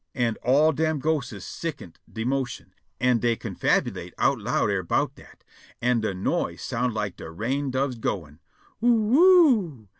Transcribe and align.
An' 0.15 0.35
all 0.41 0.71
dem 0.71 0.97
ghostes 0.99 1.43
sicond 1.45 1.97
de 2.11 2.23
motion, 2.25 2.73
an' 2.99 3.19
dey 3.19 3.35
confabulate 3.35 4.13
out 4.17 4.39
loud 4.39 4.71
erbout 4.71 5.13
dat, 5.13 5.43
an' 5.79 6.01
de 6.01 6.15
noise 6.15 6.63
soun' 6.63 6.91
like 6.91 7.17
de 7.17 7.29
rain 7.29 7.69
doves 7.69 7.99
goin', 7.99 8.39
"Oo 8.83 9.15
oo 9.15 9.17
o 9.19 9.19
o 9.19 9.59
o!" 9.83 9.87